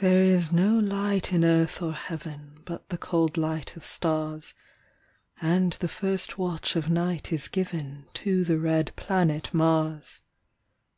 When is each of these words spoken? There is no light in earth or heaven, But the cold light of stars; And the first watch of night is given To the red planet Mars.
There 0.00 0.22
is 0.24 0.52
no 0.52 0.78
light 0.78 1.32
in 1.32 1.42
earth 1.42 1.80
or 1.80 1.94
heaven, 1.94 2.60
But 2.66 2.90
the 2.90 2.98
cold 2.98 3.38
light 3.38 3.76
of 3.76 3.84
stars; 3.86 4.52
And 5.40 5.72
the 5.80 5.88
first 5.88 6.36
watch 6.36 6.76
of 6.76 6.90
night 6.90 7.32
is 7.32 7.48
given 7.48 8.04
To 8.12 8.44
the 8.44 8.58
red 8.58 8.94
planet 8.94 9.54
Mars. 9.54 10.20